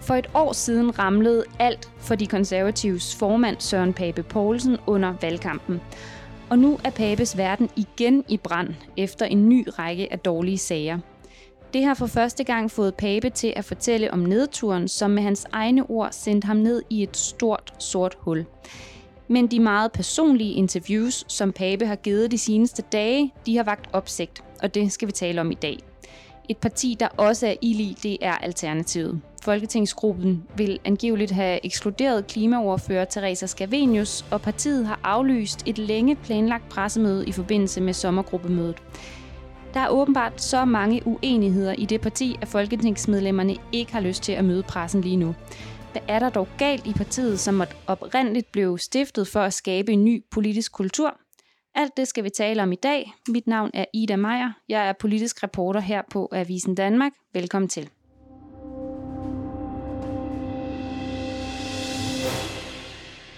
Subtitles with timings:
[0.00, 5.80] For et år siden ramlede alt for de konservatives formand Søren Pape Poulsen under valgkampen.
[6.50, 10.98] Og nu er Papes verden igen i brand efter en ny række af dårlige sager.
[11.72, 15.46] Det har for første gang fået Pape til at fortælle om nedturen, som med hans
[15.52, 18.46] egne ord sendte ham ned i et stort sort hul.
[19.28, 23.88] Men de meget personlige interviews, som Pape har givet de seneste dage, de har vagt
[23.92, 25.78] opsigt, og det skal vi tale om i dag.
[26.50, 29.20] Et parti, der også er ilig, det er Alternativet.
[29.42, 36.68] Folketingsgruppen vil angiveligt have ekskluderet klimaoverfører Teresa Scavenius, og partiet har aflyst et længe planlagt
[36.68, 38.76] pressemøde i forbindelse med sommergruppemødet.
[39.74, 44.32] Der er åbenbart så mange uenigheder i det parti, at folketingsmedlemmerne ikke har lyst til
[44.32, 45.34] at møde pressen lige nu.
[45.92, 50.04] Hvad er der dog galt i partiet, som oprindeligt blev stiftet for at skabe en
[50.04, 51.16] ny politisk kultur?
[51.74, 53.12] Alt det skal vi tale om i dag.
[53.28, 54.52] Mit navn er Ida Meier.
[54.68, 57.12] Jeg er politisk reporter her på Avisen Danmark.
[57.32, 57.90] Velkommen til.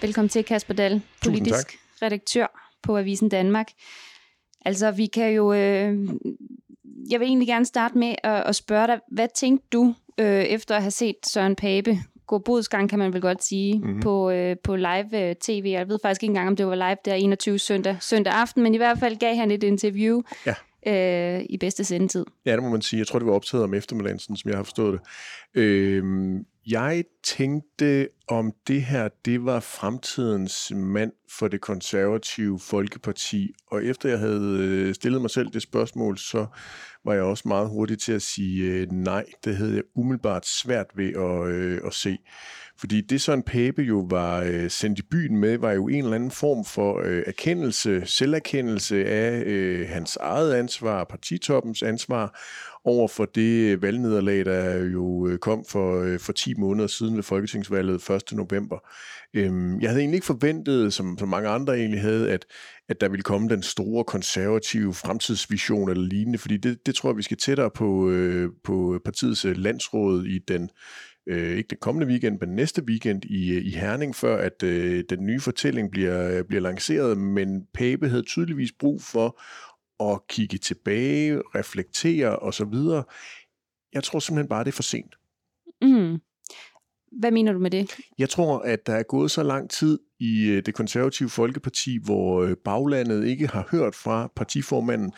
[0.01, 3.71] Velkommen til, Kasper Dahl, politisk redaktør på Avisen Danmark.
[4.65, 5.53] Altså, vi kan jo...
[5.53, 6.09] Øh,
[7.09, 10.75] jeg vil egentlig gerne starte med at, at spørge dig, hvad tænkte du, øh, efter
[10.75, 14.01] at have set Søren Pape gå bodsgang, kan man vel godt sige, mm-hmm.
[14.01, 15.65] på, øh, på live øh, tv.
[15.65, 18.73] Jeg ved faktisk ikke engang, om det var live der 21 søndag, søndag aften, men
[18.73, 20.53] i hvert fald gav han et interview ja.
[21.37, 22.25] øh, i bedste sendetid.
[22.45, 22.99] Ja, det må man sige.
[22.99, 25.61] Jeg tror, det var optaget om eftermiddagen, som jeg har forstået det.
[25.61, 26.03] Øh,
[26.67, 33.53] jeg tænkte, om det her, det var fremtidens mand for det konservative Folkeparti.
[33.71, 36.45] Og efter jeg havde øh, stillet mig selv det spørgsmål, så
[37.05, 39.25] var jeg også meget hurtig til at sige øh, nej.
[39.45, 42.17] Det havde jeg umiddelbart svært ved at, øh, at se.
[42.77, 46.15] Fordi det Søren Pape jo var øh, sendt i byen med, var jo en eller
[46.15, 52.39] anden form for øh, erkendelse, selverkendelse af øh, hans eget ansvar, partitoppens ansvar,
[52.85, 57.15] over for det øh, valgnederlag, der jo øh, kom for, øh, for 10 måneder siden
[57.15, 58.23] ved Folketingsvalget 1.
[58.31, 58.77] november.
[59.33, 62.45] Øhm, jeg havde egentlig ikke forventet, som, som mange andre egentlig havde, at,
[62.89, 67.17] at der ville komme den store konservative fremtidsvision eller lignende, fordi det, det tror jeg,
[67.17, 68.13] vi skal tættere på,
[68.63, 70.69] på partiets landsråd i den
[71.27, 75.25] øh, ikke den kommende weekend, men næste weekend i, i Herning, før at øh, den
[75.25, 77.17] nye fortælling bliver, bliver lanceret.
[77.17, 79.39] Men Pape havde tydeligvis brug for
[79.99, 82.73] at kigge tilbage, reflektere osv.
[83.93, 85.15] Jeg tror simpelthen bare, det er for sent.
[85.81, 86.21] Mm.
[87.19, 87.95] Hvad mener du med det?
[88.17, 92.43] Jeg tror, at der er gået så lang tid i øh, det konservative Folkeparti, hvor
[92.43, 95.11] øh, baglandet ikke har hørt fra partiformanden.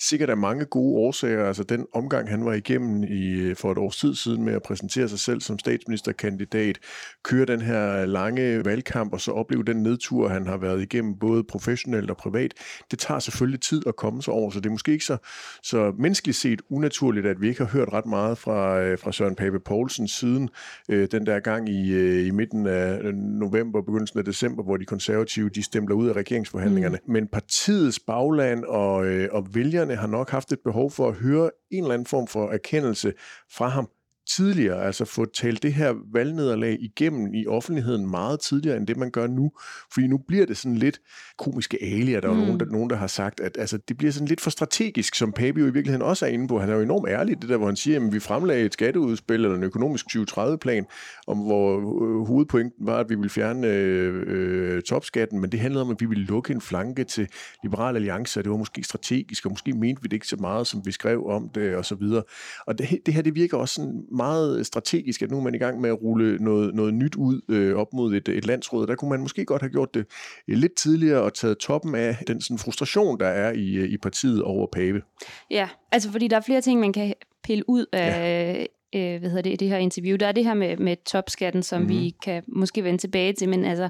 [0.00, 1.44] Sikkert er mange gode årsager.
[1.44, 4.62] Altså den omgang, han var igennem i, øh, for et års tid siden med at
[4.62, 6.78] præsentere sig selv som statsministerkandidat,
[7.24, 11.44] køre den her lange valgkamp og så opleve den nedtur, han har været igennem både
[11.44, 12.54] professionelt og privat.
[12.90, 15.16] Det tager selvfølgelig tid at komme sig over, så det er måske ikke så,
[15.62, 19.60] så menneskeligt set unaturligt, at vi ikke har hørt ret meget fra, fra Søren Pape
[19.60, 20.48] Poulsen siden
[20.88, 21.82] øh, den der gang i,
[22.26, 26.12] i midten af november, begyndelsen af december, december, hvor de konservative de stempler ud af
[26.12, 26.98] regeringsforhandlingerne.
[27.06, 27.12] Mm.
[27.12, 31.50] Men partiets bagland og, øh, og vælgerne har nok haft et behov for at høre
[31.70, 33.12] en eller anden form for erkendelse
[33.50, 33.88] fra ham
[34.30, 39.10] tidligere, altså få talt det her valgnederlag igennem i offentligheden meget tidligere, end det man
[39.10, 39.52] gør nu.
[39.92, 41.00] Fordi nu bliver det sådan lidt
[41.38, 42.20] komiske alier.
[42.20, 42.38] Der er mm.
[42.38, 45.32] nogen, der, nogen, der har sagt, at altså, det bliver sådan lidt for strategisk, som
[45.32, 46.58] Pape jo i virkeligheden også er inde på.
[46.58, 49.44] Han er jo enormt ærlig, det der, hvor han siger, at vi fremlagde et skatteudspil
[49.44, 50.86] eller en økonomisk 2030-plan,
[51.26, 55.82] om hvor øh, hovedpointen var, at vi ville fjerne øh, øh, topskatten, men det handlede
[55.82, 57.28] om, at vi ville lukke en flanke til
[57.62, 60.66] Liberal Alliance, og det var måske strategisk, og måske mente vi det ikke så meget,
[60.66, 62.22] som vi skrev om det, og så videre.
[62.66, 65.58] Og det, det her, det virker også sådan meget strategisk, at nu er man i
[65.58, 68.86] gang med at rulle noget, noget nyt ud øh, op mod et, et landsråd.
[68.86, 70.06] Der kunne man måske godt have gjort det
[70.48, 73.96] øh, lidt tidligere og taget toppen af den sådan, frustration, der er i, øh, i
[73.96, 75.02] partiet over Pape.
[75.50, 77.14] Ja, altså fordi der er flere ting, man kan
[77.44, 79.14] pille ud af ja.
[79.14, 80.16] øh, hvad hedder det, det her interview.
[80.16, 81.96] Der er det her med, med topskatten, som mm-hmm.
[81.96, 82.18] vi mhm.
[82.22, 83.88] kan måske vende tilbage til, men altså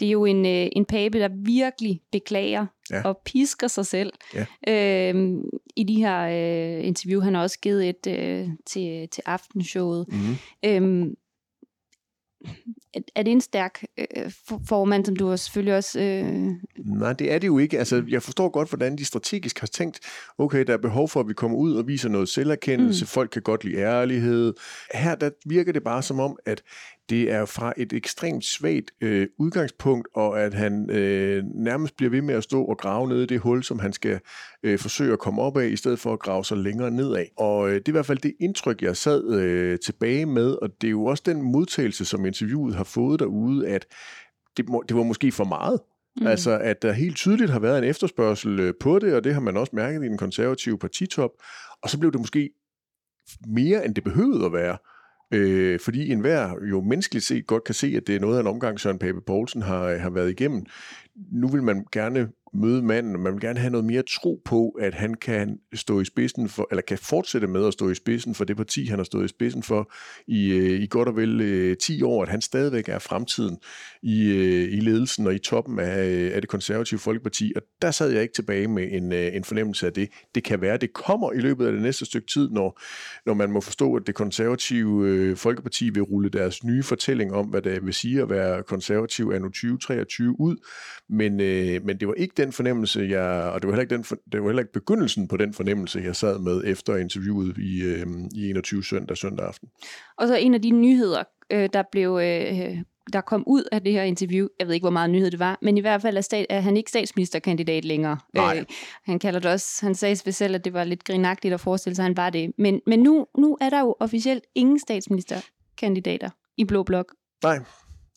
[0.00, 3.02] det er jo en, øh, en pape, der virkelig beklager ja.
[3.02, 4.12] og pisker sig selv.
[4.34, 4.46] Ja.
[5.12, 5.34] Øh,
[5.76, 10.06] I de her øh, interview, han har også givet et øh, til, til aftenshowet.
[10.08, 10.36] Mm-hmm.
[10.64, 11.06] Øh,
[13.14, 14.30] er det en stærk øh,
[14.68, 16.00] formand, som du har selvfølgelig også...
[16.00, 16.50] Øh...
[16.84, 17.78] Nej, det er det jo ikke.
[17.78, 20.00] Altså, jeg forstår godt, hvordan de strategisk har tænkt,
[20.38, 23.06] okay, der er behov for, at vi kommer ud og viser noget selverkendelse, mm.
[23.06, 24.54] folk kan godt lide ærlighed.
[24.94, 26.62] Her der virker det bare som om, at
[27.10, 32.22] det er fra et ekstremt svagt øh, udgangspunkt, og at han øh, nærmest bliver ved
[32.22, 34.20] med at stå og grave ned i det hul, som han skal
[34.62, 37.26] øh, forsøge at komme op af, i stedet for at grave sig længere nedad.
[37.36, 40.70] Og øh, det er i hvert fald det indtryk, jeg sad øh, tilbage med, og
[40.80, 43.86] det er jo også den modtagelse, som interviewet har fået derude, at
[44.56, 45.80] det, må, det var måske for meget.
[46.20, 46.26] Mm.
[46.26, 49.40] Altså, at der helt tydeligt har været en efterspørgsel øh, på det, og det har
[49.40, 51.30] man også mærket i den konservative partitop,
[51.82, 52.50] og så blev det måske
[53.46, 54.78] mere, end det behøvede at være.
[55.32, 58.46] Øh, fordi enhver jo menneskeligt set godt kan se, at det er noget af en
[58.46, 60.66] omgang, Søren Pape Poulsen har, øh, har været igennem.
[61.32, 64.94] Nu vil man gerne møde manden, man vil gerne have noget mere tro på, at
[64.94, 68.44] han kan stå i spidsen for, eller kan fortsætte med at stå i spidsen for
[68.44, 69.92] det parti, han har stået i spidsen for
[70.26, 73.58] i, øh, i godt og vel øh, 10 år, at han stadigvæk er fremtiden
[74.02, 77.52] i, øh, i ledelsen og i toppen af, øh, af det konservative Folkeparti.
[77.56, 80.08] Og der sad jeg ikke tilbage med en, øh, en fornemmelse af det.
[80.34, 82.80] Det kan være, det kommer i løbet af det næste stykke tid, når,
[83.26, 87.46] når man må forstå, at det konservative øh, Folkeparti vil rulle deres nye fortælling om,
[87.46, 90.56] hvad det vil sige at være konservativ anno 2023 ud.
[91.08, 94.18] Men, øh, men det var ikke den fornemmelse, jeg, og det var, heller ikke den,
[94.32, 98.06] det var heller ikke begyndelsen på den fornemmelse, jeg sad med efter interviewet i, øh,
[98.34, 99.68] i 21 søndag søndag aften.
[100.18, 101.22] Og så en af de nyheder,
[101.52, 102.78] øh, der blev øh,
[103.12, 105.58] der kom ud af det her interview, jeg ved ikke, hvor meget nyhed det var,
[105.62, 108.18] men i hvert fald er, stat, er han ikke statsministerkandidat længere.
[108.34, 108.58] Nej.
[108.58, 108.64] Øh,
[109.04, 112.02] han kalder det også, han sagde selv, at det var lidt grinagtigt at forestille sig,
[112.02, 112.52] at han var det.
[112.58, 117.14] Men, men nu, nu er der jo officielt ingen statsministerkandidater i Blå Blok.
[117.42, 117.58] Nej,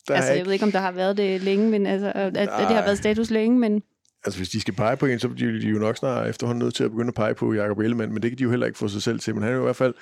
[0.08, 0.46] der altså, jeg ikke...
[0.46, 2.98] ved ikke, om der har været det længe, men altså, at, at det har været
[2.98, 3.82] status længe, men...
[4.26, 6.74] Altså, hvis de skal pege på en, så bliver de jo nok snart efterhånden nødt
[6.74, 8.78] til at begynde at pege på Jacob Ellemann, men det kan de jo heller ikke
[8.78, 9.34] få sig selv til.
[9.34, 9.94] Men han er jo i hvert fald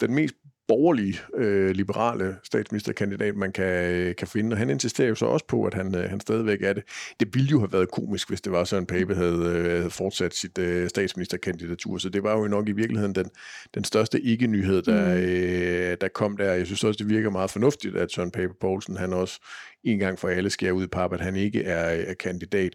[0.00, 0.34] den mest
[0.68, 4.54] borgerlige, øh, liberale statsministerkandidat, man kan, kan finde.
[4.54, 6.82] Og han insisterer jo så også på, at han, øh, han stadigvæk er det.
[7.20, 10.34] Det ville jo have været komisk, hvis det var Søren Pape havde, øh, havde fortsat
[10.34, 11.98] sit øh, statsministerkandidatur.
[11.98, 13.30] Så det var jo nok i virkeligheden den,
[13.74, 15.20] den største ikke-nyhed, der, mm.
[15.22, 16.52] øh, der kom der.
[16.52, 19.40] Jeg synes også, det virker meget fornuftigt, at Søren Pape Poulsen, han også
[19.84, 22.72] en gang for alle skærer ud i pap, at han ikke er, er kandidat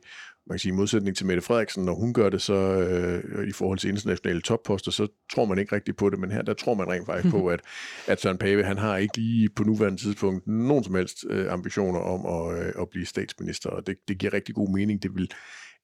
[0.49, 3.51] man kan sige, i modsætning til Mette Frederiksen, når hun gør det så øh, i
[3.51, 6.73] forhold til internationale topposter, så tror man ikke rigtigt på det, men her der tror
[6.73, 7.61] man rent faktisk på, at,
[8.07, 11.99] at Søren Pape, han har ikke lige på nuværende tidspunkt nogen som helst øh, ambitioner
[11.99, 15.03] om at, øh, at blive statsminister, og det, det giver rigtig god mening.
[15.03, 15.31] Det vil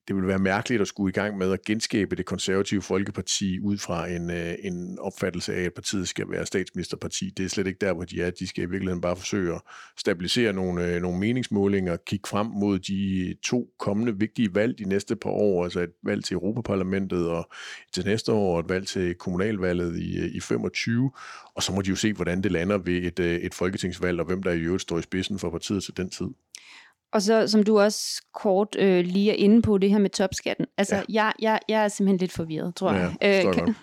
[0.08, 3.78] det vil være mærkeligt at skulle i gang med at genskabe det konservative folkeparti ud
[3.78, 7.30] fra en, øh, en opfattelse af, at partiet skal være statsministerparti.
[7.36, 8.30] Det er slet ikke der, hvor de er.
[8.30, 9.60] De skal i virkeligheden bare forsøge at
[9.98, 15.16] stabilisere nogle, øh, nogle meningsmålinger, kigge frem mod de to kommende vigtige valg de næste
[15.16, 17.48] par år, altså et valg til Europaparlamentet og
[17.94, 21.10] til næste år et valg til kommunalvalget i, øh, i 25,
[21.54, 24.26] og så må de jo se, hvordan det lander ved et, øh, et folketingsvalg, og
[24.26, 26.26] hvem der i øvrigt står i spidsen for partiet til den tid.
[27.12, 30.66] Og så, som du også kort øh, lige er inde på, det her med topskatten.
[30.76, 31.02] Altså, ja.
[31.08, 33.44] jeg, jeg, jeg er simpelthen lidt forvirret, tror ja, jeg.
[33.46, 33.74] Øh, kan,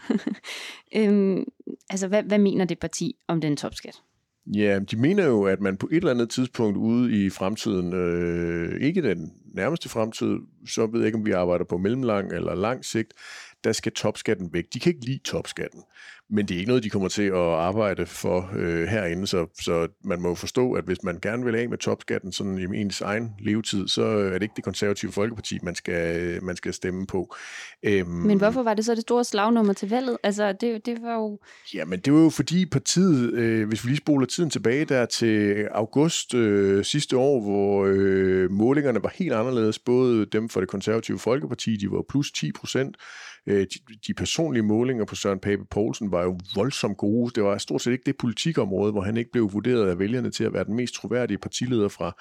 [0.98, 1.46] øhm,
[1.90, 4.02] altså, hvad, hvad mener det parti om den topskat?
[4.46, 8.81] Ja, de mener jo, at man på et eller andet tidspunkt ude i fremtiden, øh,
[8.81, 10.38] ikke den nærmeste fremtid,
[10.68, 13.14] så ved jeg ikke, om vi arbejder på mellemlang eller lang sigt,
[13.63, 14.65] der skal topskatten væk.
[14.74, 15.83] De kan ikke lide topskatten
[16.30, 19.88] men det er ikke noget, de kommer til at arbejde for øh, herinde, så, så
[20.04, 23.01] man må jo forstå, at hvis man gerne vil af med topskatten sådan i ens
[23.01, 27.36] egen levetid, så er det ikke det konservative folkeparti, man skal, man skal stemme på.
[27.83, 30.18] Øhm, men hvorfor var det så det store slagnummer til valget?
[30.24, 31.39] Altså, det, det var jo...
[31.74, 35.68] Jamen, det var jo fordi partiet, øh, hvis vi lige spoler tiden tilbage der til
[35.71, 41.19] august øh, sidste år, hvor øh, målingerne var helt anderledes, både dem for det konservative
[41.19, 45.66] folkeparti, de var plus 10 procent, øh, Øh, de, de personlige målinger på Søren Pape
[45.66, 47.31] Poulsen var jo voldsomt gode.
[47.36, 50.44] Det var stort set ikke det politikområde, hvor han ikke blev vurderet af vælgerne til
[50.44, 52.12] at være den mest troværdige partileder fra,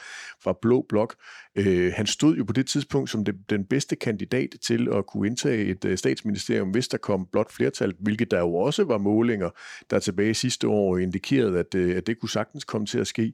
[0.43, 1.15] fra Blå Blok.
[1.57, 5.27] Øh, han stod jo på det tidspunkt som det, den bedste kandidat til at kunne
[5.27, 9.51] indtage et øh, statsministerium, hvis der kom blot flertal, hvilket der jo også var målinger,
[9.91, 13.33] der tilbage sidste år indikerede, at, øh, at det kunne sagtens komme til at ske.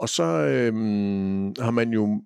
[0.00, 2.22] Og så øhm, har man jo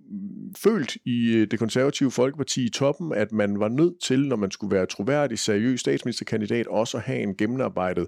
[0.58, 4.50] følt i øh, det konservative Folkeparti i toppen, at man var nødt til, når man
[4.50, 8.06] skulle være troværdig, seriøs statsministerkandidat, også at have en gennemarbejdet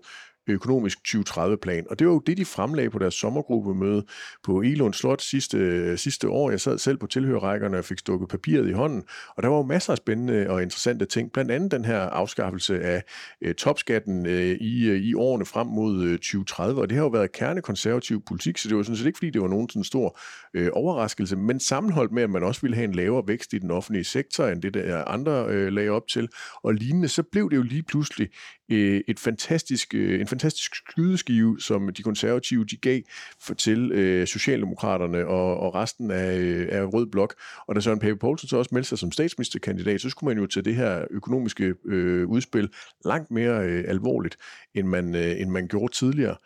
[0.48, 1.86] økonomisk 2030-plan.
[1.90, 4.04] Og det var jo det, de fremlagde på deres sommergruppemøde
[4.44, 6.50] på Elund Slot sidste, sidste år.
[6.50, 9.02] Jeg sad selv på tilhørrækkerne og fik stukket papiret i hånden,
[9.36, 11.32] og der var jo masser af spændende og interessante ting.
[11.32, 13.02] Blandt andet den her afskaffelse af
[13.42, 17.10] øh, topskatten øh, i, øh, i årene frem mod øh, 2030, og det har jo
[17.10, 20.18] været kernekonservativ politik, så det var sådan set ikke, fordi det var nogen sådan stor
[20.54, 23.70] øh, overraskelse, men sammenholdt med, at man også ville have en lavere vækst i den
[23.70, 26.28] offentlige sektor, end det der andre øh, lagde op til,
[26.62, 28.28] og lignende, så blev det jo lige pludselig
[28.68, 33.00] øh, et fantastisk, øh, en fantastisk skydeskive, som de konservative de gav
[33.40, 37.34] for til øh, Socialdemokraterne og, og resten af, øh, af Rød Blok.
[37.66, 40.46] Og da Søren Pape Poulsen så også meldte sig som statsministerkandidat, så skulle man jo
[40.46, 42.68] tage det her økonomiske øh, udspil
[43.04, 44.36] langt mere øh, alvorligt,
[44.74, 46.36] end man, øh, end man gjorde tidligere.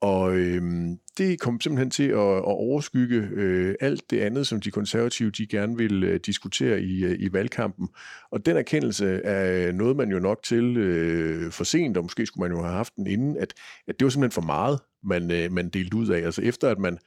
[0.00, 4.70] Og øhm, det kom simpelthen til at, at overskygge øh, alt det andet, som de
[4.70, 7.88] konservative de gerne vil øh, diskutere i, øh, i valgkampen.
[8.30, 12.26] Og den erkendelse er øh, noget, man jo nok til øh, for sent, og måske
[12.26, 13.54] skulle man jo have haft den inden, at,
[13.88, 16.18] at det var simpelthen for meget, man, øh, man delte ud af.
[16.18, 16.98] Altså efter at man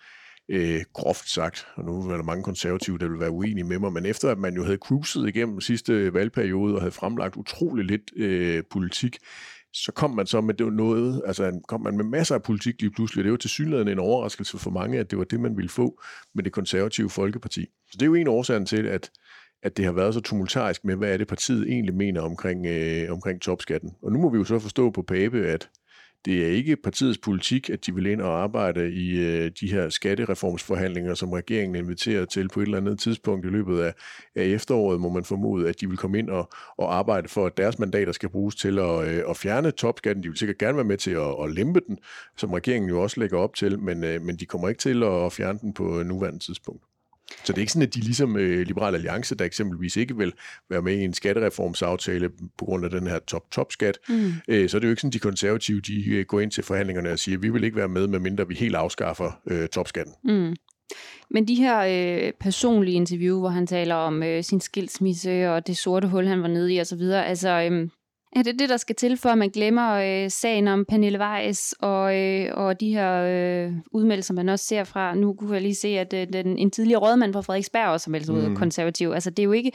[0.50, 3.94] øh, groft sagt, og nu er der mange konservative, der vil være uenige med mig,
[3.94, 8.12] men efter at man jo havde cruiset igennem sidste valgperiode og havde fremlagt utrolig lidt
[8.16, 9.18] øh, politik,
[9.74, 12.92] så kom man så med det noget, altså kom man med masser af politik lige
[12.92, 13.24] pludselig.
[13.24, 16.02] Det var til synligheden en overraskelse for mange, at det var det, man ville få
[16.36, 17.62] med det konservative Folkeparti.
[17.62, 19.12] Så det er jo en årsag til, at
[19.64, 23.12] at det har været så tumultarisk med, hvad er det partiet egentlig mener omkring, øh,
[23.12, 23.92] omkring topskatten.
[24.04, 25.70] Og nu må vi jo så forstå på Pape, at
[26.26, 29.90] det er ikke partiets politik, at de vil ind og arbejde i øh, de her
[29.90, 33.94] skattereformsforhandlinger, som regeringen inviterer til på et eller andet tidspunkt i løbet af,
[34.36, 37.58] af efteråret, må man formode, at de vil komme ind og, og arbejde for, at
[37.58, 40.24] deres mandater skal bruges til at, øh, at fjerne topskatten.
[40.24, 41.98] De vil sikkert gerne være med til at, at lempe den,
[42.38, 45.34] som regeringen jo også lægger op til, men, øh, men de kommer ikke til at
[45.34, 46.91] fjerne den på øh, nuværende tidspunkt.
[47.44, 50.34] Så det er ikke sådan, at de ligesom øh, Liberal Alliance, der eksempelvis ikke vil
[50.70, 54.34] være med i en skattereformsaftale på grund af den her top-top-skat, mm.
[54.48, 57.12] øh, så er det jo ikke sådan, de konservative de øh, går ind til forhandlingerne
[57.12, 60.14] og siger, at vi vil ikke være med, medmindre vi helt afskaffer øh, topskatten.
[60.24, 60.56] Mm.
[61.30, 65.78] Men de her øh, personlige interview, hvor han taler om øh, sin skilsmisse og det
[65.78, 67.70] sorte hul, han var nede i osv., altså...
[67.72, 67.90] Øh,
[68.36, 71.76] er det det, der skal til, for at man glemmer øh, sagen om Pernille Weiss
[71.80, 75.76] og, øh, og de her øh, udmeldelser, man også ser fra, nu kunne jeg lige
[75.76, 78.52] se, at øh, den, en tidligere rådmand fra Frederiksberg også har meldt sig mm.
[78.52, 79.12] ud konservativ.
[79.12, 79.72] Altså det er jo ikke,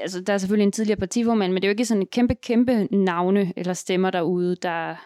[0.00, 2.34] altså der er selvfølgelig en tidligere partiformand, men det er jo ikke sådan en kæmpe,
[2.34, 4.96] kæmpe navne eller stemmer derude, der,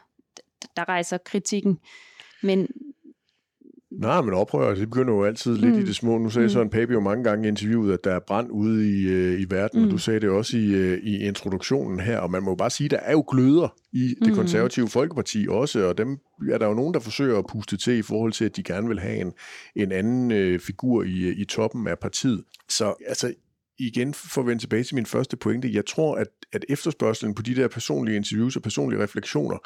[0.77, 1.79] der rejser kritikken.
[2.43, 2.69] Men
[3.99, 5.81] Nej, men oprør, det begynder jo altid lidt mm.
[5.81, 6.19] i det små.
[6.19, 6.51] Nu sagde mm.
[6.51, 9.47] Søren Pape jo mange gange i interviewet, at der er brand ude i, øh, i
[9.51, 9.87] verden, mm.
[9.87, 12.71] og du sagde det også i, øh, i introduktionen her, og man må jo bare
[12.71, 14.35] sige, at der er jo gløder i det mm.
[14.35, 16.19] konservative Folkeparti også, og dem
[16.53, 18.89] er der jo nogen, der forsøger at puste til i forhold til, at de gerne
[18.89, 19.33] vil have en,
[19.77, 22.45] en anden øh, figur i, i toppen af partiet.
[22.69, 23.35] Så altså,
[23.79, 27.43] igen for at vende tilbage til min første pointe, jeg tror, at, at efterspørgselen på
[27.43, 29.59] de der personlige interviews og personlige refleksioner,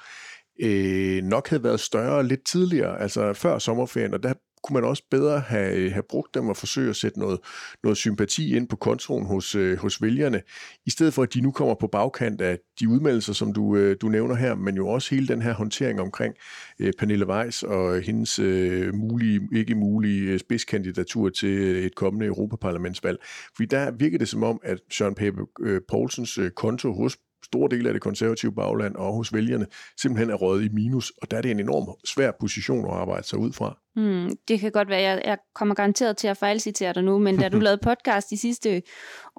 [0.63, 5.03] øh, nok havde været større lidt tidligere, altså før sommerferien, og der kunne man også
[5.11, 7.41] bedre have, øh, have brugt dem og forsøge at sætte noget,
[7.83, 10.43] noget sympati ind på kontoen hos, øh, hos vælgerne,
[10.87, 13.97] i stedet for at de nu kommer på bagkant af de udmeldelser, som du, øh,
[14.01, 16.35] du nævner her, men jo også hele den her håndtering omkring
[16.81, 22.27] øh, Pernille Weiss og hendes øh, mulige, ikke mulige øh, spidskandidatur til øh, et kommende
[22.27, 23.19] Europaparlamentsvalg.
[23.57, 27.69] Fordi der virker det som om, at Søren Pape øh, Poulsens øh, konto hos store
[27.71, 29.67] dele af det konservative bagland og hos vælgerne
[30.01, 33.27] simpelthen er røget i minus, og der er det en enorm svær position at arbejde
[33.27, 33.79] sig ud fra.
[33.97, 37.39] Mm, det kan godt være, jeg, jeg kommer garanteret til at fejlcitere dig nu, men
[37.39, 38.83] da du lavede podcast i sidste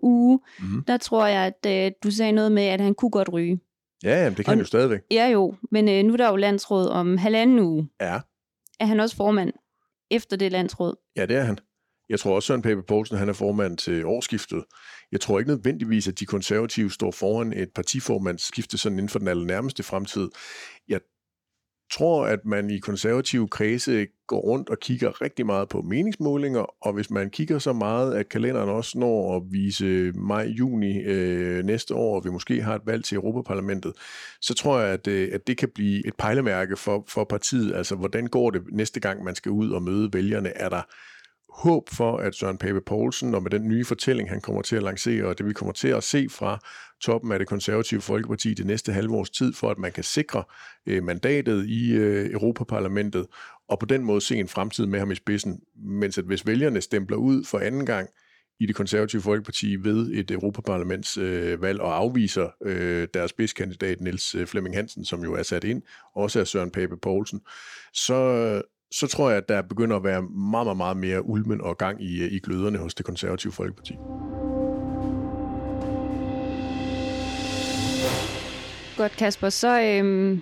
[0.02, 0.84] uge, mm.
[0.88, 3.60] der tror jeg, at uh, du sagde noget med, at han kunne godt ryge.
[4.04, 5.00] Ja, jamen, det kan og, han jo stadigvæk.
[5.12, 7.90] Ja jo, men uh, nu er der jo landsråd om halvanden uge.
[8.02, 8.20] Ja.
[8.80, 9.54] Er han også formand
[10.12, 10.96] efter det landsråd?
[11.16, 11.58] Ja, det er han.
[12.12, 14.64] Jeg tror også, Søren Pape Poulsen han er formand til årsskiftet.
[15.12, 19.28] Jeg tror ikke nødvendigvis, at de konservative står foran et partiformandsskifte sådan inden for den
[19.28, 20.30] allernærmeste fremtid.
[20.88, 21.00] Jeg
[21.92, 26.94] tror, at man i konservative kredse går rundt og kigger rigtig meget på meningsmålinger, og
[26.94, 32.16] hvis man kigger så meget, at kalenderen også når at vise maj-juni øh, næste år,
[32.16, 33.94] og vi måske har et valg til Europaparlamentet,
[34.42, 37.76] så tror jeg, at, øh, at det kan blive et pejlemærke for, for partiet.
[37.76, 40.50] Altså, hvordan går det næste gang, man skal ud og møde vælgerne?
[40.50, 40.82] Er der
[41.52, 44.84] håb for, at Søren Pape Poulsen, og med den nye fortælling, han kommer til at
[44.84, 46.60] lancere, og det vi kommer til at se fra
[47.02, 50.44] toppen af det konservative Folkeparti det næste halvårs tid, for at man kan sikre
[50.86, 53.28] øh, mandatet i øh, Europaparlamentet,
[53.70, 55.60] og på den måde se en fremtid med ham i spidsen.
[55.76, 58.10] Mens at hvis vælgerne stempler ud for anden gang
[58.60, 64.48] i det konservative Folkeparti ved et Europaparlamentsvalg øh, og afviser øh, deres spidskandidat Niels øh,
[64.48, 65.82] Flemming Hansen, som jo er sat ind,
[66.16, 67.42] også af Søren Pape Poulsen,
[67.94, 68.16] så,
[68.92, 72.04] så tror jeg, at der begynder at være meget, meget, meget mere ulmen og gang
[72.04, 73.94] i, øh, i gløderne hos det konservative Folkeparti.
[78.98, 79.50] Godt, Kasper.
[79.50, 80.42] Så, øhm,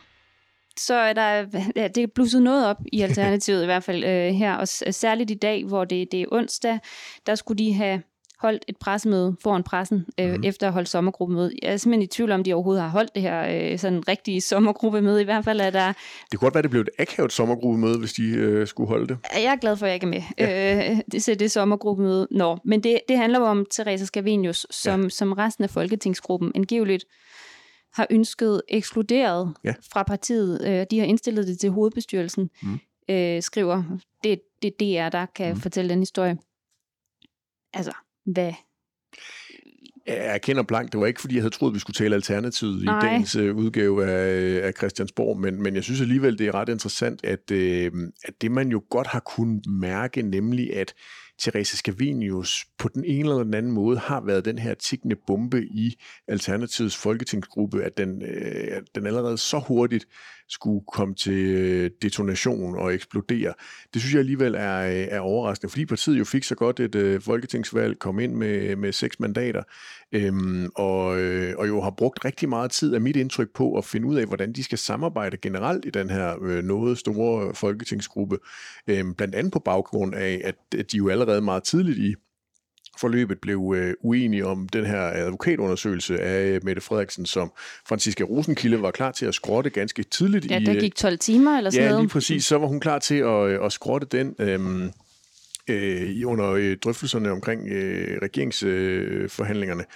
[0.80, 4.34] så er der, ja, det er blusset noget op i Alternativet i hvert fald øh,
[4.34, 6.80] her, og særligt i dag, hvor det, det er onsdag,
[7.26, 8.02] der skulle de have
[8.42, 10.44] holdt et pressemøde foran pressen, øh, mm.
[10.44, 11.54] efter at holdt sommergruppemøde.
[11.62, 14.42] Jeg er simpelthen i tvivl om, de overhovedet har holdt det her øh, sådan rigtige
[14.42, 15.22] sommergruppemøde.
[15.22, 15.94] I hvert fald er der...
[16.32, 19.18] Det kunne godt være, det blev et akavet sommergruppemøde, hvis de øh, skulle holde det.
[19.34, 20.92] Jeg er glad for, at jeg ikke er med ja.
[20.92, 22.28] øh, det, det sommergruppemøde.
[22.32, 25.10] Nå, men det, det handler om Teresa Scavenius, som, ja.
[25.10, 27.06] som resten af folketingsgruppen angiveligt
[27.94, 29.74] har ønsket ekskluderet ja.
[29.92, 30.68] fra partiet.
[30.68, 32.80] Øh, de har indstillet det til hovedbestyrelsen, mm.
[33.10, 33.84] øh, skriver.
[34.24, 35.60] Det, det DR, der kan mm.
[35.60, 36.38] fortælle den historie.
[37.74, 37.92] Altså,
[38.26, 38.54] hvad
[40.08, 43.00] jeg erkender blank, det var ikke fordi, jeg havde troet, vi skulle tale alternativet Nej.
[43.00, 46.70] i dagens uh, udgave af, af Christiansborg, men, men jeg synes alligevel, det er ret
[46.70, 50.94] interessant, at, uh, at det man jo godt har kunnet mærke, nemlig at
[51.40, 55.66] Therese Scavenius på den ene eller den anden måde har været den her tikkende bombe
[55.66, 55.96] i
[56.28, 60.06] Alternativets folketingsgruppe, at den, øh, at den allerede så hurtigt
[60.50, 63.54] skulle komme til øh, detonation og eksplodere.
[63.94, 66.96] Det synes jeg alligevel er, øh, er overraskende, fordi partiet jo fik så godt et
[66.96, 69.64] øh, folketingsvalg, kom ind med, med seks mandater,
[70.12, 73.86] øhm, og, øh, og jo har brugt rigtig meget tid af mit indtryk på at
[73.86, 78.38] finde ud af, hvordan de skal samarbejde generelt i den her øh, noget store folketingsgruppe,
[78.88, 82.16] øhm, blandt andet på baggrund af, at, at de jo allerede meget tidligt i
[83.02, 87.52] forløbet blev øh, uenige om den her advokatundersøgelse af Mette Frederiksen, som
[87.88, 90.52] Franziska Rosenkilde var klar til at skrotte ganske tidligt.
[90.52, 92.04] Ja, i, der øh, gik 12 timer eller sådan Ja, noget.
[92.04, 92.46] lige præcis.
[92.46, 94.92] Så var hun klar til at, øh, at skrotte den øhm,
[95.68, 99.82] øh, under øh, drøftelserne omkring øh, regeringsforhandlingerne.
[99.82, 99.88] Øh,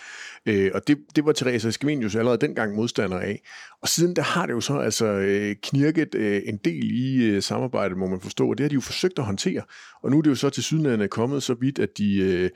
[0.45, 3.41] Øh, og det, det var Teresa Scavenius allerede dengang modstander af.
[3.81, 7.41] Og siden der har det jo så altså øh, knirket øh, en del i øh,
[7.41, 9.62] samarbejdet, må man forstå, og det har de jo forsøgt at håndtere.
[10.03, 12.50] Og nu er det jo så til sydenlandet kommet så vidt, at de øh,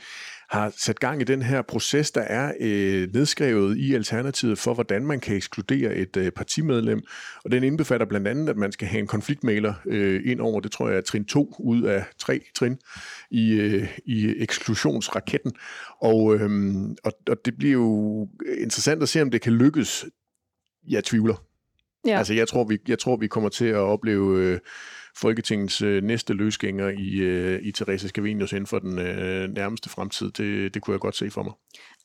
[0.50, 5.06] har sat gang i den her proces, der er øh, nedskrevet i Alternativet for, hvordan
[5.06, 7.02] man kan ekskludere et øh, partimedlem.
[7.44, 10.72] Og den indbefatter blandt andet, at man skal have en konfliktmaler øh, ind over, det
[10.72, 12.78] tror jeg er trin 2 ud af tre trin
[13.32, 15.52] i, øh, i eksklusionsraketten.
[16.02, 16.50] Og, øh,
[17.04, 18.28] og, og det bliver jo
[18.62, 20.06] interessant at se, om det kan lykkes.
[20.88, 21.36] Jeg tvivler.
[22.06, 22.18] Ja.
[22.18, 24.60] Altså, jeg tror, vi, jeg tror, vi kommer til at opleve øh,
[25.18, 30.32] Folketingets øh, næste løsgænger i, øh, i Therese Scavenius inden for den øh, nærmeste fremtid.
[30.32, 31.54] Det, det kunne jeg godt se for mig.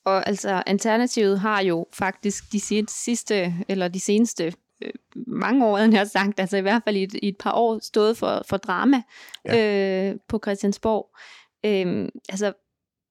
[0.05, 4.53] Og altså, Alternativet har jo faktisk de sidste, eller de seneste
[4.83, 4.91] øh,
[5.27, 7.79] mange år, jeg har sagt, altså i hvert fald i et, i et par år,
[7.81, 9.01] stået for, for drama
[9.45, 10.09] ja.
[10.09, 11.17] øh, på Christiansborg.
[11.65, 12.53] Øh, altså,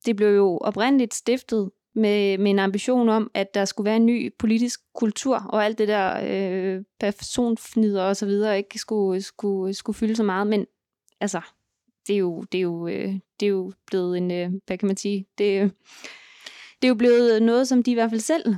[0.07, 4.07] det blev jo oprindeligt stiftet med, med en ambition om, at der skulle være en
[4.07, 9.75] ny politisk kultur, og alt det der øh, personfnider og så videre ikke skulle, skulle,
[9.75, 10.47] skulle fylde så meget.
[10.47, 10.67] Men
[11.21, 11.41] altså,
[12.07, 14.87] det er jo, det er jo, øh, det er jo blevet en, øh, hvad kan
[14.87, 15.73] man sige, det,
[16.83, 18.55] det er jo blevet noget, som de i hvert fald selv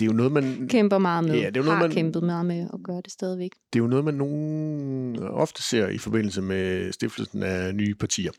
[0.00, 0.68] det er jo noget, man...
[0.68, 1.34] Kæmper meget med.
[1.34, 3.50] Ja, det er jo noget, har man, kæmpet meget med og gør det stadigvæk.
[3.72, 8.30] Det er jo noget, man nogen ofte ser i forbindelse med stiftelsen af nye partier.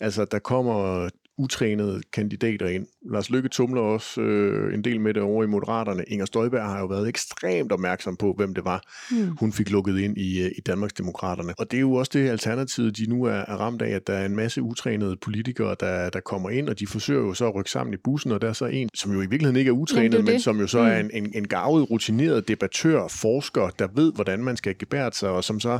[0.00, 2.86] Altså, der kommer utrænede kandidater ind.
[3.10, 6.04] Lars Lykke tumler også øh, en del med det over i Moderaterne.
[6.06, 9.36] Inger Støjberg har jo været ekstremt opmærksom på, hvem det var, hmm.
[9.36, 11.54] hun fik lukket ind i, i Danmarksdemokraterne.
[11.58, 14.12] Og det er jo også det alternativ, de nu er, er ramt af, at der
[14.12, 17.54] er en masse utrænede politikere, der, der kommer ind, og de forsøger jo så at
[17.54, 19.72] rykke sammen i bussen, og der er så en, som jo i virkeligheden ikke er
[19.72, 20.90] utrænet, Jamen, men som jo så hmm.
[20.90, 25.30] er en, en, en gavet, rutineret debattør, forsker, der ved, hvordan man skal gebære sig,
[25.30, 25.78] og som så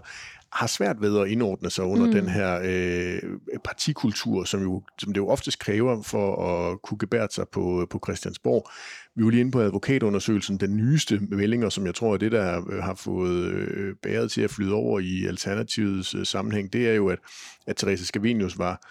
[0.53, 2.13] har svært ved at indordne sig under mm.
[2.13, 3.23] den her øh,
[3.65, 8.01] partikultur, som, jo, som det jo oftest kræver for at kunne gebære sig på, på
[8.07, 8.71] Christiansborg.
[9.15, 12.71] Vi var lige inde på advokatundersøgelsen, den nyeste meldinger, som jeg tror er det, der
[12.71, 16.95] øh, har fået øh, bæret til at flyde over i Alternativets øh, sammenhæng, det er
[16.95, 17.19] jo, at,
[17.67, 18.83] at Therese Scavenius var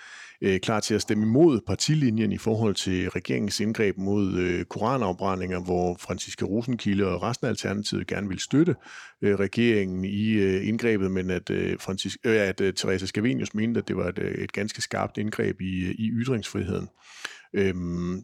[0.41, 5.59] øh, klar til at stemme imod partilinjen i forhold til regeringens indgreb mod øh, koranafbrændinger,
[5.59, 8.75] hvor Franciske Rosenkilde og resten af Alternativet gerne vil støtte
[9.21, 13.77] øh, regeringen i øh, indgrebet, men at, øh, Francis, øh, at øh, Therese Scavenius mente,
[13.77, 16.87] at det var et, øh, et ganske skarpt indgreb i, øh, i ytringsfriheden.
[17.53, 18.23] Øhm,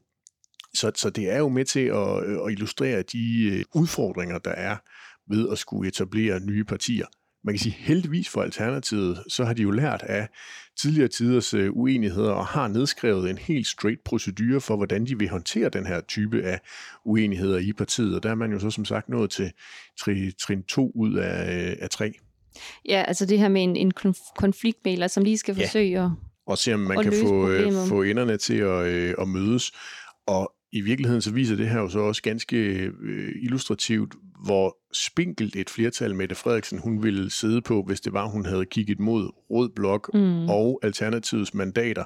[0.73, 4.77] så, så det er jo med til at, øh, at illustrere de udfordringer, der er
[5.29, 7.05] ved at skulle etablere nye partier
[7.43, 10.27] man kan sige heldigvis for Alternativet, så har de jo lært af
[10.81, 15.29] tidligere tiders øh, uenigheder og har nedskrevet en helt straight procedure for, hvordan de vil
[15.29, 16.59] håndtere den her type af
[17.05, 18.15] uenigheder i partiet.
[18.15, 19.51] Og der er man jo så som sagt nået til
[20.39, 22.13] trin 2 ud af, øh, af 3.
[22.85, 23.91] Ja, altså det her med en, en
[24.35, 26.05] konfliktmæler, som lige skal forsøge ja.
[26.05, 26.11] at
[26.47, 29.71] Og se om man kan få, øh, få enderne til at, øh, at mødes.
[30.27, 32.57] Og i virkeligheden så viser det her jo så også ganske
[33.01, 38.25] øh, illustrativt, hvor spinkelt et flertal Mette Frederiksen hun ville sidde på, hvis det var,
[38.25, 40.49] hun havde kigget mod Rød Blok mm.
[40.49, 42.03] og Alternativets mandater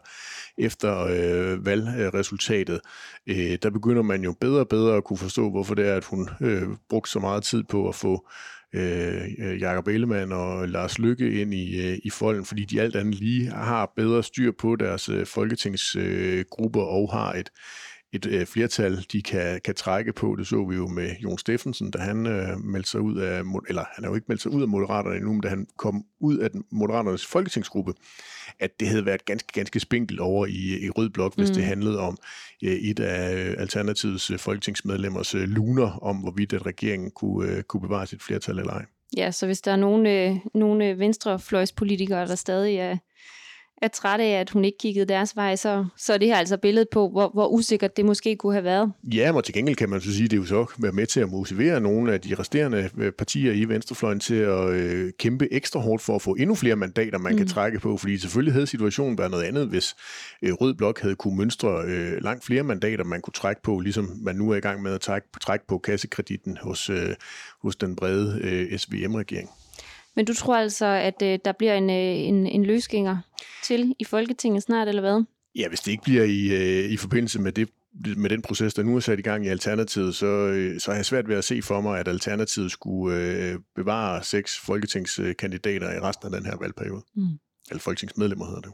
[0.58, 2.80] efter øh, valgresultatet.
[3.27, 6.06] Øh, der begynder man jo bedre og bedre at kunne forstå, hvorfor det er, at
[6.06, 8.30] hun øh, brugte så meget tid på at få
[8.73, 13.15] øh, Jakob Ellemann og Lars Lykke ind i, øh, i folden, fordi de alt andet
[13.15, 17.49] lige har bedre styr på deres øh, folketingsgrupper øh, og har et
[18.13, 20.36] et øh, flertal, de kan, kan trække på.
[20.39, 23.84] Det så vi jo med Jon Steffensen, da han øh, meldte sig ud af, eller
[23.96, 26.38] han har jo ikke meldt sig ud af Moderaterne endnu, men da han kom ud
[26.38, 27.93] af den, Moderaternes folketingsgruppe,
[28.60, 31.56] at det havde været ganske, ganske spinkelt over i, i Rød Blok, hvis mm.
[31.56, 32.17] det handlede om
[32.63, 37.82] øh, et af Alternativets øh, folketingsmedlemmers øh, luner om, hvorvidt at regeringen kunne, øh, kunne
[37.82, 38.86] bevare sit flertal eller ej.
[39.17, 42.98] Ja, så hvis der er nogle, øh, nogle venstrefløjspolitikere, der stadig er
[43.82, 46.58] er træt af, at hun ikke kiggede deres vej, så, så er det her altså
[46.58, 48.92] billedet på, hvor, hvor usikkert det måske kunne have været.
[49.04, 51.20] Ja, og til gengæld kan man så sige, at det jo så være med til
[51.20, 55.80] at motivere nogle af de resterende øh, partier i Venstrefløjen til at øh, kæmpe ekstra
[55.80, 57.38] hårdt for at få endnu flere mandater, man mm.
[57.38, 59.96] kan trække på, fordi selvfølgelig havde situationen været noget andet, hvis
[60.42, 64.12] øh, Rød Blok havde kunne mønstre øh, langt flere mandater, man kunne trække på, ligesom
[64.22, 67.16] man nu er i gang med at trække, trække på kassekreditten hos, øh,
[67.62, 69.50] hos den brede øh, SVM-regering.
[70.17, 73.17] Men du tror altså, at øh, der bliver en, øh, en, en løsgænger
[73.63, 75.23] til i Folketinget snart, eller hvad?
[75.56, 77.69] Ja, hvis det ikke bliver i, øh, i forbindelse med det
[78.17, 80.95] med den proces, der nu er sat i gang i Alternativet, så, øh, så har
[80.95, 85.99] jeg svært ved at se for mig, at Alternativet skulle øh, bevare seks folketingskandidater i
[85.99, 87.03] resten af den her valgperiode.
[87.15, 87.27] Mm.
[87.69, 88.71] Eller folketingsmedlemmer hedder det.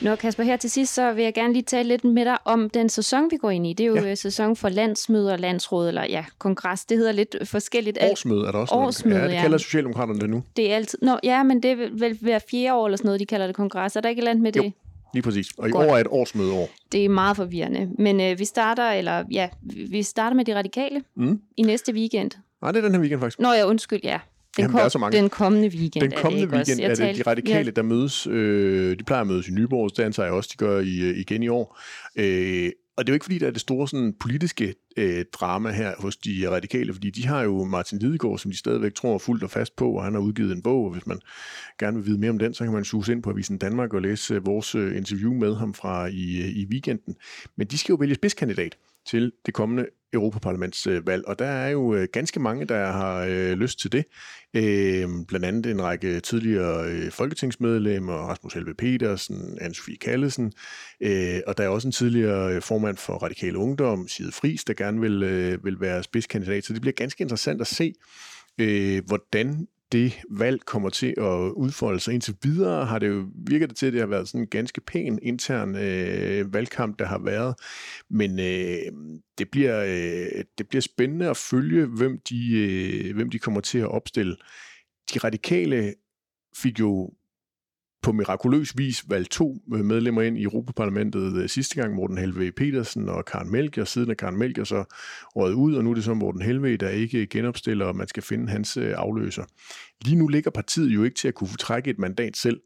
[0.00, 2.70] Nå Kasper, her til sidst, så vil jeg gerne lige tale lidt med dig om
[2.70, 3.72] den sæson, vi går ind i.
[3.72, 4.10] Det er jo ja.
[4.10, 6.84] Øh, sæson for landsmøder, landsråd, eller ja, kongres.
[6.84, 7.98] Det hedder lidt forskelligt.
[8.10, 10.42] Årsmøde er der også Årsmøde, ja, det kalder Socialdemokraterne det nu.
[10.56, 10.98] Det er altid...
[11.02, 13.56] Nå, ja, men det er vel hver fjerde år eller sådan noget, de kalder det
[13.56, 13.96] kongres.
[13.96, 14.64] Er der ikke et andet med det?
[14.64, 14.70] Jo.
[15.14, 15.46] Lige præcis.
[15.58, 15.86] Og i Godt.
[15.86, 16.68] år er et årsmødeår.
[16.92, 17.88] Det er meget forvirrende.
[17.98, 19.48] Men øh, vi starter, eller ja,
[19.90, 21.40] vi starter med de radikale mm.
[21.56, 22.30] i næste weekend.
[22.62, 23.40] Nej, det er den her weekend faktisk.
[23.40, 24.18] Nå ja, undskyld, ja.
[24.58, 25.18] Den, Jamen, kom, der er så mange.
[25.18, 27.70] den kommende weekend Den kommende er det weekend er det de radikale, ja.
[27.70, 28.26] der mødes.
[28.26, 31.18] Øh, de plejer at mødes i Nyborg, det antager jeg også, de gør i, øh,
[31.18, 31.80] igen i år.
[32.16, 35.70] Øh, og det er jo ikke fordi, der er det store sådan, politiske øh, drama
[35.70, 39.42] her hos de radikale, fordi de har jo Martin Lidegaard, som de stadigvæk tror fuldt
[39.42, 41.20] og fast på, og han har udgivet en bog, og hvis man
[41.78, 44.02] gerne vil vide mere om den, så kan man suge ind på Avisen Danmark og
[44.02, 47.16] læse øh, vores øh, interview med ham fra i, i weekenden.
[47.56, 51.94] Men de skal jo vælge spidskandidat til det kommende Europaparlamentsvalg, øh, og der er jo
[51.94, 54.04] øh, ganske mange, der har øh, lyst til det.
[54.54, 60.52] Øh, blandt andet en række tidligere øh, folketingsmedlemmer, Rasmus Helve Petersen, Anne-Sophie Kallesen,
[61.00, 64.74] øh, og der er også en tidligere øh, formand for Radikale Ungdom, Side Fris, der
[64.74, 67.94] gerne vil, øh, vil være spidskandidat, så det bliver ganske interessant at se,
[68.58, 72.14] øh, hvordan det valg kommer til at udfolde sig.
[72.14, 74.80] Indtil videre har det jo virket det til, at det har været sådan en ganske
[74.80, 77.54] pæn intern øh, valgkamp, der har været.
[78.10, 83.38] Men øh, det, bliver, øh, det bliver spændende at følge, hvem de, øh, hvem de
[83.38, 84.36] kommer til at opstille.
[85.14, 85.94] De radikale
[86.56, 87.10] fik jo
[88.02, 92.52] på mirakuløs vis valgt to øh, medlemmer ind i Europaparlamentet øh, sidste gang, Morten Helve
[92.52, 93.84] Petersen og Karen Melker.
[93.84, 94.84] Siden er Karen Melker så
[95.36, 98.22] røget ud, og nu er det så Morten Helve, der ikke genopstiller, og man skal
[98.22, 99.44] finde hans øh, afløser.
[100.04, 102.60] Lige nu ligger partiet jo ikke til at kunne trække et mandat selv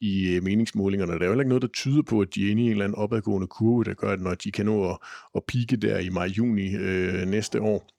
[0.00, 1.12] i meningsmålingerne.
[1.12, 2.70] Der er jo heller ikke noget, der tyder på, at de er inde i en
[2.70, 4.98] eller anden opadgående kurve, der gør, at når de kan nå at,
[5.34, 7.93] at pike der i maj-juni øh, næste år,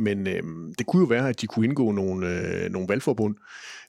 [0.00, 0.42] men øh,
[0.78, 3.34] det kunne jo være, at de kunne indgå nogle, øh, nogle valgforbund.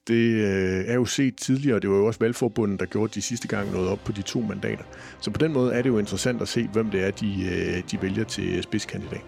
[0.08, 3.22] Det øh, er jo set tidligere, og det var jo også valgforbundet, der gjorde de
[3.22, 4.84] sidste gang noget op på de to mandater.
[5.20, 7.84] Så på den måde er det jo interessant at se, hvem det er, de, øh,
[7.92, 9.22] de vælger til spidskandidat.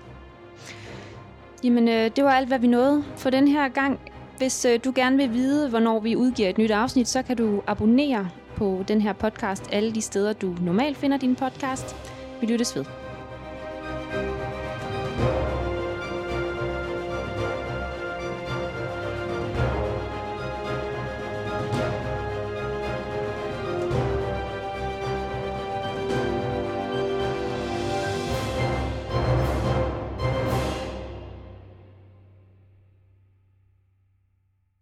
[1.64, 4.00] Jamen, øh, det var alt, hvad vi nåede for den her gang.
[4.38, 7.62] Hvis øh, du gerne vil vide, hvornår vi udgiver et nyt afsnit, så kan du
[7.68, 11.96] abonnere på den her podcast alle de steder, du normalt finder din podcast.
[12.42, 13.03] Vi lyttes ved.